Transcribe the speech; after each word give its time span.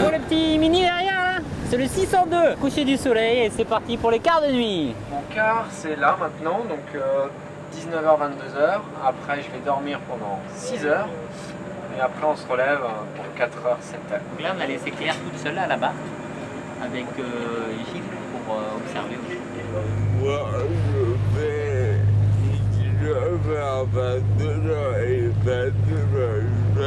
Pour 0.00 0.10
le 0.10 0.18
petit 0.20 0.58
mini 0.58 0.80
derrière 0.80 1.22
là, 1.22 1.38
c'est 1.68 1.76
le 1.76 1.86
602, 1.86 2.56
coucher 2.60 2.84
du 2.84 2.96
soleil 2.96 3.40
et 3.40 3.50
c'est 3.50 3.66
parti 3.66 3.98
pour 3.98 4.10
les 4.10 4.18
quarts 4.18 4.40
de 4.40 4.50
nuit. 4.50 4.94
Mon 5.10 5.20
quart, 5.34 5.66
c'est 5.70 5.96
là 5.96 6.16
maintenant, 6.18 6.64
donc 6.66 6.80
19h, 7.74 8.18
22h. 8.18 8.80
Après, 9.04 9.42
je 9.42 9.50
vais 9.50 9.62
dormir 9.64 10.00
pendant 10.08 10.40
6 10.56 10.76
h 10.76 11.04
Et 11.96 12.00
après, 12.00 12.26
on 12.26 12.36
se 12.36 12.46
relève 12.46 12.80
pour 13.16 13.24
4h, 13.36 13.76
7h. 13.82 14.12
Donc 14.12 14.42
là, 14.42 14.54
on 14.56 14.60
a 14.62 14.66
laissé 14.66 14.90
Claire 14.90 15.14
toute 15.16 15.38
seule 15.38 15.54
là, 15.54 15.66
là-bas, 15.66 15.92
avec 16.82 17.06
euh, 17.18 17.72
Gilles 17.92 18.02
pour 18.46 18.54
euh, 18.56 18.76
observer 18.76 19.16
aussi. 19.16 19.38
Moi, 20.20 20.40
je 20.92 21.38
vais. 21.38 21.98
Je 23.00 23.48
vais 23.48 23.58
à 23.58 23.84
22h 23.84 25.04
et 25.06 25.30
22h. 25.46 26.82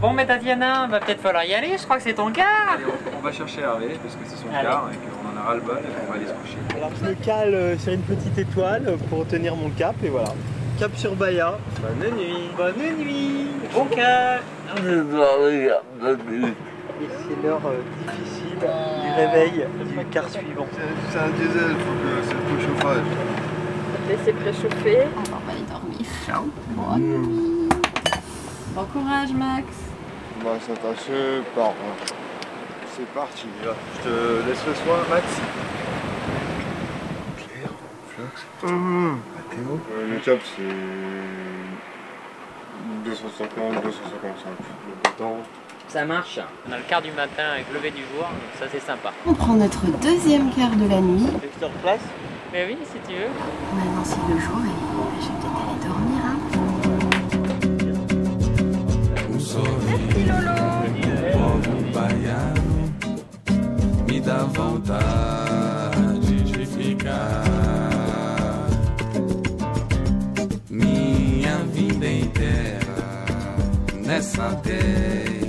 Bon, 0.00 0.12
mais 0.12 0.26
Tatiana, 0.26 0.86
va 0.90 0.98
peut-être 0.98 1.20
falloir 1.20 1.44
y 1.44 1.54
aller, 1.54 1.76
je 1.78 1.84
crois 1.84 1.98
que 1.98 2.02
c'est 2.02 2.14
ton 2.14 2.32
quart. 2.32 2.46
Allez, 2.74 2.84
on, 2.86 3.18
on 3.18 3.22
va 3.22 3.32
chercher 3.32 3.60
Hervé 3.60 3.96
parce 4.02 4.14
que 4.14 4.20
c'est 4.24 4.36
son 4.36 4.48
Allez. 4.52 4.66
quart 4.66 4.88
et 4.90 4.96
qu'on 4.96 5.28
en 5.28 5.40
a 5.40 5.46
ras 5.46 5.54
le 5.54 5.60
bol 5.60 5.76
et 5.78 6.00
qu'on 6.06 6.10
va 6.10 6.16
aller 6.18 6.26
se 6.26 6.32
coucher. 6.32 6.56
Alors 6.74 6.90
je 6.98 7.04
me 7.06 7.14
cale 7.14 7.54
euh, 7.54 7.78
sur 7.78 7.92
une 7.92 8.00
petite 8.00 8.36
étoile 8.38 8.96
pour 9.10 9.26
tenir 9.26 9.54
mon 9.54 9.68
cap 9.70 9.94
et 10.02 10.08
voilà. 10.08 10.32
Cap 10.80 10.96
sur 10.96 11.14
Bahia. 11.14 11.58
Bonne 11.80 12.10
nuit. 12.16 12.50
Bonne 12.56 12.96
nuit. 12.98 13.46
Bon 13.74 13.84
quart. 13.84 14.40
Et 17.00 17.08
c'est 17.08 17.46
l'heure 17.46 17.60
euh, 17.66 17.82
difficile 18.12 18.58
du 18.58 19.10
réveil 19.16 19.66
du 19.84 20.04
quart 20.06 20.28
suivant. 20.28 20.66
C'est 21.10 21.18
un 21.18 21.28
diesel, 21.30 21.70
il 21.70 21.76
faut 21.84 21.96
que 22.02 22.12
c'est 22.26 22.34
le 22.34 22.60
chauffage. 22.60 23.08
Laissez 24.08 24.32
préchauffer. 24.32 24.98
On 25.16 25.46
va 25.46 25.52
aller 25.52 25.62
dormir. 25.68 26.06
Ciao. 26.26 26.44
Bon 28.74 28.84
courage, 28.84 29.32
Max. 29.32 29.66
On 30.40 30.44
va 30.48 30.60
s'attacher 30.60 31.42
par. 31.54 31.72
C'est 32.96 33.06
parti, 33.14 33.46
là. 33.64 33.72
Je 33.94 34.00
te 34.08 34.48
laisse 34.48 34.64
le 34.66 34.74
soin, 34.74 34.98
Max. 35.08 35.26
Claire, 37.36 37.74
Flox, 38.08 38.34
Mathéo. 38.62 39.80
le 40.10 40.18
cap, 40.18 40.38
c'est. 40.56 40.62
250, 43.04 43.82
255. 43.82 44.50
Le 45.04 45.10
temps. 45.16 45.38
Ça 45.92 46.04
marche. 46.06 46.40
On 46.66 46.72
a 46.72 46.78
le 46.78 46.84
quart 46.84 47.02
du 47.02 47.10
matin 47.10 47.50
avec 47.52 47.68
le 47.68 47.74
lever 47.74 47.90
du 47.90 48.00
jour, 48.00 48.22
donc 48.22 48.52
ça 48.58 48.64
c'est 48.72 48.80
sympa. 48.80 49.12
On 49.26 49.34
prend 49.34 49.52
notre 49.52 49.84
deuxième 50.00 50.50
quart 50.54 50.74
de 50.74 50.88
la 50.88 51.02
nuit. 51.02 51.26
Tu 51.26 51.32
veux 51.32 51.38
que 51.40 51.46
je 51.54 51.60
te 51.60 51.66
replace 51.66 52.00
Mais 52.50 52.64
oui, 52.66 52.78
si 52.82 52.98
tu 53.06 53.14
veux. 53.14 53.28
Maintenant 53.74 54.02
c'est 54.02 54.16
le 54.32 54.40
jour 54.40 54.56
et 54.64 54.70
je 55.20 55.26
vais 55.28 55.34
peut-être 55.36 55.60
aller 55.60 55.76
dormir. 55.86 56.22
Hein. 56.24 56.38
Sorriso 59.38 60.32
povo 61.34 61.76
baiano 61.92 62.88
me 64.08 64.18
dá 64.18 64.44
vontade 64.44 66.20
de 66.56 66.64
ficar 66.64 67.44
minha 70.70 71.56
vida 71.74 72.06
inteira 72.06 72.96
nessa 74.06 74.54
terra 74.62 75.41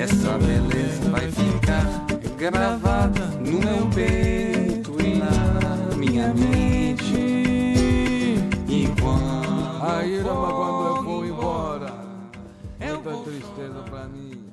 Essa 0.00 0.38
beleza 0.38 1.10
vai 1.10 1.30
ficar 1.30 1.84
gravada 2.38 3.26
no 3.36 3.58
meu 3.58 3.86
peito 3.94 4.96
e 4.98 5.18
na 5.18 5.94
minha 5.94 6.32
mente. 6.32 7.14
Enquanto 8.66 9.84
a 9.84 10.02
Irama 10.06 10.52
quando 10.54 10.96
eu 10.96 11.04
vou 11.04 11.26
embora, 11.26 11.92
muita 12.80 13.30
tristeza 13.30 13.82
pra 13.90 14.08
mim. 14.08 14.50